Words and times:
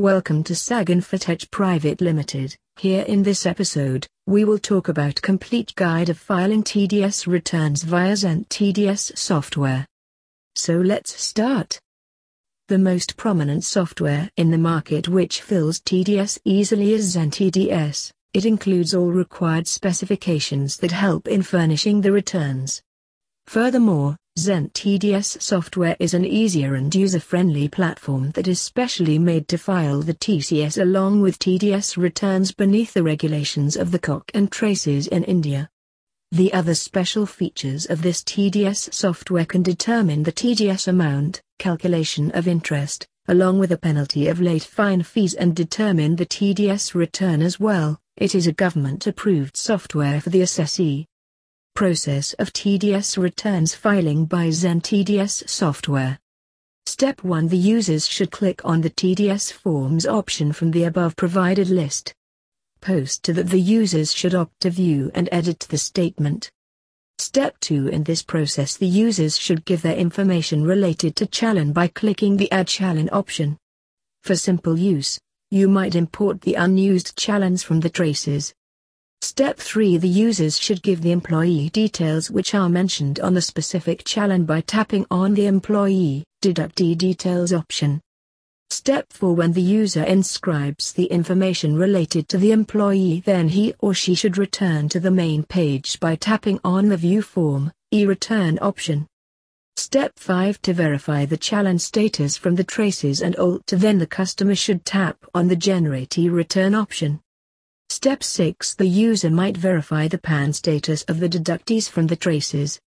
Welcome 0.00 0.44
to 0.44 0.54
Sagan 0.54 1.02
Saginfotech 1.02 1.50
Private 1.50 2.00
Limited. 2.00 2.56
Here 2.78 3.02
in 3.02 3.22
this 3.22 3.44
episode, 3.44 4.06
we 4.26 4.46
will 4.46 4.58
talk 4.58 4.88
about 4.88 5.20
complete 5.20 5.74
guide 5.74 6.08
of 6.08 6.16
filing 6.16 6.64
TDS 6.64 7.26
returns 7.26 7.82
via 7.82 8.16
Gen 8.16 8.46
TDS 8.46 9.18
software. 9.18 9.86
So 10.54 10.78
let's 10.78 11.20
start. 11.20 11.78
The 12.68 12.78
most 12.78 13.18
prominent 13.18 13.62
software 13.62 14.30
in 14.38 14.50
the 14.50 14.56
market 14.56 15.06
which 15.06 15.42
fills 15.42 15.80
TDS 15.80 16.38
easily 16.46 16.94
is 16.94 17.12
Gen 17.12 17.30
TDS. 17.30 18.10
It 18.32 18.46
includes 18.46 18.94
all 18.94 19.12
required 19.12 19.68
specifications 19.68 20.78
that 20.78 20.92
help 20.92 21.28
in 21.28 21.42
furnishing 21.42 22.00
the 22.00 22.10
returns. 22.10 22.80
Furthermore, 23.48 24.16
Gen 24.38 24.68
TDS 24.70 25.42
software 25.42 25.96
is 25.98 26.14
an 26.14 26.24
easier 26.24 26.76
and 26.76 26.94
user-friendly 26.94 27.68
platform 27.68 28.30
that 28.30 28.46
is 28.46 28.60
specially 28.60 29.18
made 29.18 29.48
to 29.48 29.58
file 29.58 30.00
the 30.00 30.14
TCS 30.14 30.80
along 30.80 31.20
with 31.20 31.40
TDS 31.40 31.96
returns 31.96 32.52
beneath 32.52 32.94
the 32.94 33.02
regulations 33.02 33.76
of 33.76 33.90
the 33.90 33.98
COC 33.98 34.30
and 34.32 34.50
traces 34.50 35.08
in 35.08 35.24
India. 35.24 35.68
The 36.30 36.52
other 36.52 36.76
special 36.76 37.26
features 37.26 37.86
of 37.86 38.02
this 38.02 38.22
TDS 38.22 38.94
software 38.94 39.44
can 39.44 39.64
determine 39.64 40.22
the 40.22 40.32
TDS 40.32 40.86
amount, 40.86 41.42
calculation 41.58 42.30
of 42.30 42.46
interest, 42.46 43.08
along 43.26 43.58
with 43.58 43.72
a 43.72 43.78
penalty 43.78 44.28
of 44.28 44.40
late 44.40 44.62
fine 44.62 45.02
fees 45.02 45.34
and 45.34 45.56
determine 45.56 46.14
the 46.14 46.24
TDS 46.24 46.94
return 46.94 47.42
as 47.42 47.58
well. 47.58 47.98
It 48.16 48.36
is 48.36 48.46
a 48.46 48.52
government-approved 48.52 49.56
software 49.56 50.20
for 50.20 50.30
the 50.30 50.42
assessee. 50.42 51.06
Process 51.80 52.34
of 52.34 52.52
TDS 52.52 53.16
returns 53.16 53.74
filing 53.74 54.26
by 54.26 54.50
Gen 54.50 54.82
TDS 54.82 55.48
software. 55.48 56.18
Step 56.84 57.24
1 57.24 57.48
The 57.48 57.56
users 57.56 58.06
should 58.06 58.30
click 58.30 58.60
on 58.66 58.82
the 58.82 58.90
TDS 58.90 59.50
forms 59.50 60.04
option 60.04 60.52
from 60.52 60.72
the 60.72 60.84
above 60.84 61.16
provided 61.16 61.70
list. 61.70 62.12
Post 62.82 63.22
to 63.22 63.32
that 63.32 63.48
the 63.48 63.58
users 63.58 64.12
should 64.12 64.34
opt 64.34 64.60
to 64.60 64.68
view 64.68 65.10
and 65.14 65.26
edit 65.32 65.60
the 65.70 65.78
statement. 65.78 66.50
Step 67.16 67.58
2 67.60 67.88
In 67.88 68.04
this 68.04 68.22
process 68.22 68.76
the 68.76 68.86
users 68.86 69.38
should 69.38 69.64
give 69.64 69.80
their 69.80 69.96
information 69.96 70.62
related 70.62 71.16
to 71.16 71.26
Challan 71.26 71.72
by 71.72 71.88
clicking 71.88 72.36
the 72.36 72.52
Add 72.52 72.66
Challan 72.66 73.08
option. 73.10 73.56
For 74.22 74.36
simple 74.36 74.78
use, 74.78 75.18
you 75.50 75.66
might 75.66 75.94
import 75.94 76.42
the 76.42 76.56
unused 76.56 77.16
challans 77.16 77.64
from 77.64 77.80
the 77.80 77.88
traces. 77.88 78.52
Step 79.40 79.56
3 79.56 79.96
The 79.96 80.06
users 80.06 80.58
should 80.58 80.82
give 80.82 81.00
the 81.00 81.12
employee 81.12 81.70
details 81.70 82.30
which 82.30 82.54
are 82.54 82.68
mentioned 82.68 83.20
on 83.20 83.32
the 83.32 83.40
specific 83.40 84.04
challan 84.04 84.44
by 84.44 84.60
tapping 84.60 85.06
on 85.10 85.32
the 85.32 85.46
Employee 85.46 86.24
Deductee 86.42 86.94
Details 86.94 87.50
option. 87.50 88.02
Step 88.68 89.10
4 89.14 89.34
When 89.34 89.52
the 89.52 89.62
user 89.62 90.04
inscribes 90.04 90.92
the 90.92 91.06
information 91.06 91.74
related 91.74 92.28
to 92.28 92.36
the 92.36 92.52
employee 92.52 93.22
then 93.24 93.48
he 93.48 93.72
or 93.78 93.94
she 93.94 94.14
should 94.14 94.36
return 94.36 94.90
to 94.90 95.00
the 95.00 95.10
main 95.10 95.42
page 95.44 95.98
by 96.00 96.16
tapping 96.16 96.60
on 96.62 96.90
the 96.90 96.98
View 96.98 97.22
Form, 97.22 97.72
e-Return 97.92 98.58
option. 98.60 99.06
Step 99.76 100.12
5 100.18 100.60
To 100.60 100.74
verify 100.74 101.24
the 101.24 101.38
challan 101.38 101.80
status 101.80 102.36
from 102.36 102.56
the 102.56 102.64
traces 102.64 103.22
and 103.22 103.34
alt 103.36 103.68
then 103.68 103.96
the 103.96 104.06
customer 104.06 104.54
should 104.54 104.84
tap 104.84 105.16
on 105.34 105.48
the 105.48 105.56
Generate 105.56 106.18
e-Return 106.18 106.74
option. 106.74 107.22
Step 108.02 108.22
6 108.22 108.76
The 108.76 108.86
user 108.86 109.28
might 109.28 109.58
verify 109.58 110.08
the 110.08 110.16
PAN 110.16 110.54
status 110.54 111.02
of 111.02 111.20
the 111.20 111.28
deductees 111.28 111.86
from 111.86 112.06
the 112.06 112.16
traces. 112.16 112.80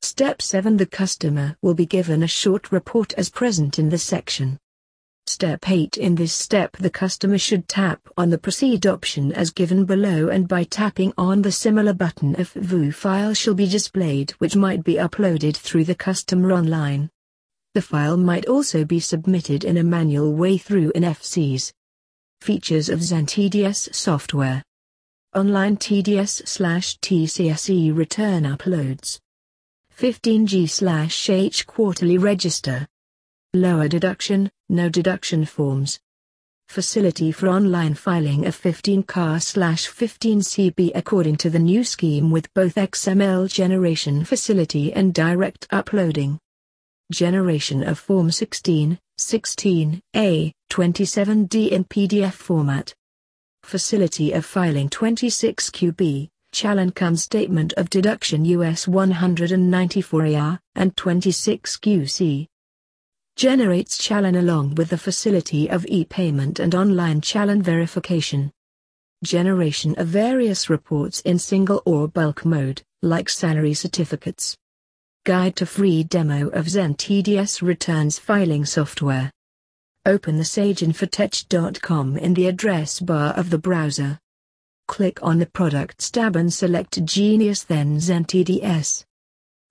Step 0.00 0.40
7 0.40 0.76
The 0.76 0.86
customer 0.86 1.56
will 1.60 1.74
be 1.74 1.86
given 1.86 2.22
a 2.22 2.28
short 2.28 2.70
report 2.70 3.12
as 3.14 3.30
present 3.30 3.80
in 3.80 3.88
the 3.88 3.98
section. 3.98 4.56
Step 5.26 5.68
8 5.68 5.96
In 5.96 6.14
this 6.14 6.32
step 6.32 6.76
the 6.76 6.88
customer 6.88 7.36
should 7.36 7.66
tap 7.66 8.00
on 8.16 8.30
the 8.30 8.38
Proceed 8.38 8.86
option 8.86 9.32
as 9.32 9.50
given 9.50 9.86
below 9.86 10.28
and 10.28 10.46
by 10.46 10.62
tapping 10.62 11.12
on 11.18 11.42
the 11.42 11.50
similar 11.50 11.92
button 11.92 12.36
a 12.38 12.44
VU 12.44 12.92
file 12.92 13.34
shall 13.34 13.54
be 13.54 13.66
displayed 13.66 14.30
which 14.38 14.54
might 14.54 14.84
be 14.84 14.94
uploaded 14.94 15.56
through 15.56 15.82
the 15.82 15.96
customer 15.96 16.52
online. 16.52 17.10
The 17.74 17.82
file 17.82 18.16
might 18.16 18.46
also 18.46 18.84
be 18.84 19.00
submitted 19.00 19.64
in 19.64 19.78
a 19.78 19.82
manual 19.82 20.32
way 20.32 20.58
through 20.58 20.92
FCs. 20.92 21.72
Features 22.44 22.90
of 22.90 23.00
Gen 23.00 23.24
TDS 23.24 23.94
software. 23.94 24.62
Online 25.34 25.78
TDS 25.78 26.46
slash 26.46 26.98
TCSE 26.98 27.96
return 27.96 28.42
uploads. 28.42 29.18
15G 29.98 30.68
slash 30.68 31.30
H 31.30 31.66
quarterly 31.66 32.18
register. 32.18 32.86
Lower 33.54 33.88
deduction, 33.88 34.50
no 34.68 34.90
deduction 34.90 35.46
forms. 35.46 35.98
Facility 36.68 37.32
for 37.32 37.48
online 37.48 37.94
filing 37.94 38.44
of 38.44 38.54
15 38.54 39.04
CAR 39.04 39.40
slash 39.40 39.86
15 39.86 40.40
CB 40.40 40.90
according 40.94 41.36
to 41.36 41.48
the 41.48 41.58
new 41.58 41.82
scheme 41.82 42.30
with 42.30 42.52
both 42.52 42.74
XML 42.74 43.50
generation 43.50 44.22
facility 44.22 44.92
and 44.92 45.14
direct 45.14 45.66
uploading. 45.70 46.38
Generation 47.12 47.82
of 47.82 47.98
Form 47.98 48.30
16, 48.30 48.98
16A, 49.20 50.52
27D 50.70 51.70
in 51.70 51.84
PDF 51.84 52.32
format. 52.32 52.94
Facility 53.62 54.32
of 54.32 54.46
filing 54.46 54.88
26QB, 54.88 56.28
Challan 56.54 56.94
cum 56.94 57.14
Statement 57.16 57.74
of 57.74 57.90
Deduction 57.90 58.46
US 58.46 58.86
194AR, 58.86 60.58
and 60.76 60.96
26QC. 60.96 62.46
Generates 63.36 63.98
Challan 63.98 64.38
along 64.38 64.74
with 64.76 64.88
the 64.88 64.96
facility 64.96 65.68
of 65.68 65.84
e-payment 65.86 66.58
and 66.58 66.74
online 66.74 67.20
Challan 67.20 67.60
verification. 67.60 68.50
Generation 69.22 69.94
of 69.98 70.06
various 70.06 70.70
reports 70.70 71.20
in 71.20 71.38
single 71.38 71.82
or 71.84 72.08
bulk 72.08 72.46
mode, 72.46 72.80
like 73.02 73.28
salary 73.28 73.74
certificates. 73.74 74.56
Guide 75.24 75.56
to 75.56 75.64
free 75.64 76.04
demo 76.04 76.48
of 76.50 76.66
Gen 76.66 76.96
TDS 76.96 77.62
returns 77.62 78.18
filing 78.18 78.66
software. 78.66 79.30
Open 80.04 80.36
the 80.36 80.42
saginfotech.com 80.42 82.18
in 82.18 82.34
the 82.34 82.46
address 82.46 83.00
bar 83.00 83.32
of 83.32 83.48
the 83.48 83.56
browser. 83.56 84.18
Click 84.86 85.22
on 85.22 85.38
the 85.38 85.46
Products 85.46 86.10
tab 86.10 86.36
and 86.36 86.52
select 86.52 87.02
Genius 87.06 87.62
then 87.62 87.98
Gen 87.98 88.26
TDS. 88.26 89.06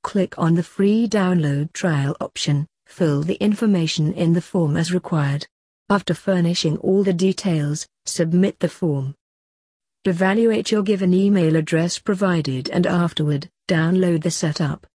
Click 0.02 0.34
on 0.40 0.56
the 0.56 0.64
free 0.64 1.08
download 1.08 1.72
trial 1.72 2.18
option, 2.20 2.66
fill 2.88 3.22
the 3.22 3.36
information 3.36 4.12
in 4.14 4.34
the 4.34 4.42
form 4.42 4.76
as 4.76 4.92
required. 4.92 5.46
After 5.88 6.16
furnishing 6.16 6.78
all 6.78 7.04
the 7.04 7.14
details, 7.14 7.88
submit 8.08 8.58
the 8.58 8.70
form. 8.70 9.14
Evaluate 10.04 10.72
your 10.72 10.82
given 10.82 11.14
email 11.14 11.56
address 11.56 12.00
provided 12.00 12.70
and 12.70 12.88
afterward, 12.88 13.52
download 13.68 14.24
the 14.24 14.32
setup. 14.32 14.88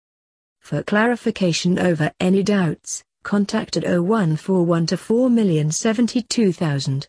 For 0.67 0.83
clarification 0.83 1.79
over 1.79 2.11
any 2.19 2.43
doubts, 2.43 3.01
contact 3.23 3.77
at 3.77 3.85
0141 3.85 4.87
to 4.87 4.97
4072000. 4.97 7.07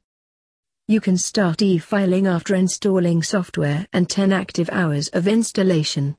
You 0.86 1.00
can 1.00 1.18
start 1.18 1.60
e-filing 1.60 2.28
after 2.28 2.54
installing 2.54 3.24
software 3.24 3.84
and 3.92 4.08
10 4.08 4.32
active 4.32 4.70
hours 4.70 5.08
of 5.08 5.26
installation. 5.26 6.16